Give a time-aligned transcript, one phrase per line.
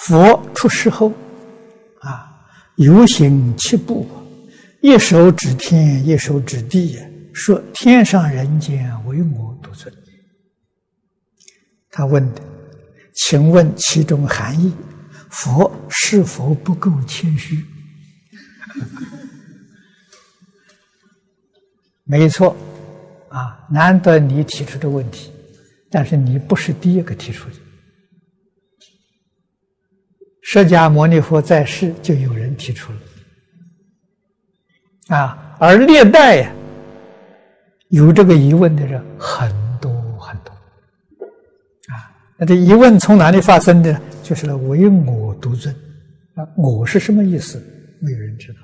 [0.00, 1.12] 佛出世后，
[2.00, 2.26] 啊，
[2.76, 4.06] 游行七步，
[4.80, 6.98] 一手指天，一手指地，
[7.34, 9.92] 说天上人间唯我独尊。
[11.90, 12.42] 他问的，
[13.14, 14.72] 请问其中含义，
[15.28, 17.62] 佛是否不够谦虚？
[22.04, 22.56] 没错，
[23.28, 25.30] 啊，难得你提出的问题，
[25.90, 27.56] 但是你不是第一个提出的。
[30.52, 32.98] 释迦牟尼佛在世就有人提出了，
[35.16, 36.52] 啊，而历代呀，
[37.90, 39.48] 有这个疑问的人很
[39.80, 40.52] 多很多，
[41.94, 44.02] 啊，那这疑问从哪里发生的？
[44.24, 45.72] 就是“唯我独尊”，
[46.34, 47.64] 啊，我是什么意思？
[48.00, 48.58] 没有人知道，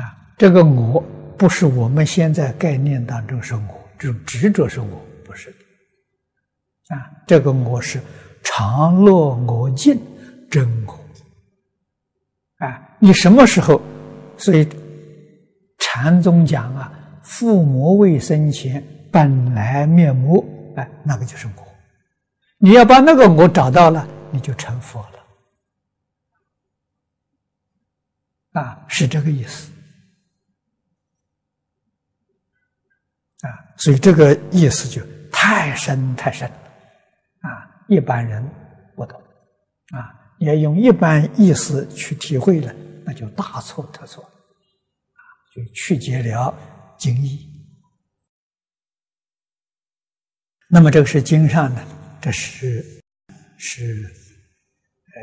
[0.00, 1.04] 啊，这个我
[1.36, 5.56] 不是我们现在概念当中是我，这种执着是我，不是的。
[6.88, 8.00] 啊，这个我是
[8.42, 9.98] 常乐我净
[10.50, 10.94] 真我。
[12.64, 13.82] 啊，你什么时候？
[14.38, 14.66] 所以
[15.78, 21.66] 禅宗讲啊，父母未生前本来面目，哎，那个就是我。
[22.58, 25.08] 你要把那个我找到了，你就成佛了。
[28.62, 29.70] 啊，是这个意思。
[33.42, 36.50] 啊，所以这个意思就太深太深。
[37.88, 38.42] 一般人
[38.94, 39.20] 不懂，
[39.90, 45.20] 啊，要用一般意思去体会了，那就大错特错，啊，
[45.54, 46.52] 就曲解了
[46.98, 47.52] 经义。
[50.68, 51.86] 那么这个是经上的，
[52.20, 52.82] 这是
[53.56, 54.02] 是
[55.14, 55.22] 呃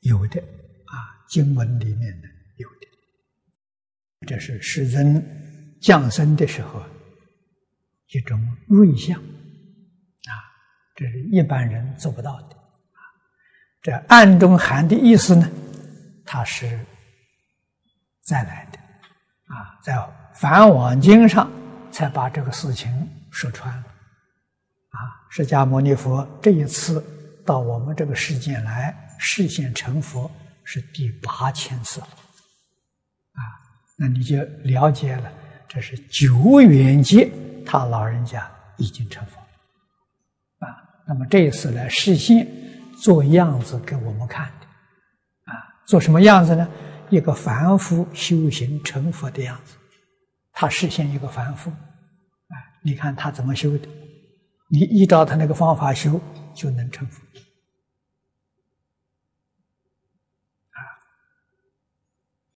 [0.00, 6.84] 有的啊，经文里面的有的，这是世尊降生的时候
[8.08, 9.22] 一种瑞相。
[10.94, 12.56] 这是一般人做不到的，
[13.82, 15.50] 这暗中含的意思呢，
[16.24, 16.78] 它是
[18.22, 18.78] 再来的，
[19.52, 19.92] 啊，在
[20.32, 21.50] 《梵网经》上
[21.90, 22.90] 才把这个事情
[23.30, 23.84] 说穿了，
[24.90, 24.98] 啊，
[25.30, 27.04] 释迦牟尼佛这一次
[27.44, 30.30] 到我们这个世界来示现成佛
[30.62, 33.42] 是第八千次了，啊，
[33.96, 35.32] 那你就了解了，
[35.66, 37.28] 这是久远劫
[37.66, 39.43] 他老人家已经成佛。
[41.06, 42.46] 那么这一次来示现，
[43.02, 44.66] 做样子给我们看的，
[45.52, 45.52] 啊，
[45.86, 46.68] 做什么样子呢？
[47.10, 49.76] 一个凡夫修行成佛的样子，
[50.52, 53.88] 他示现一个凡夫，啊，你看他怎么修的？
[54.70, 56.20] 你依照他那个方法修，
[56.54, 57.23] 就能成佛。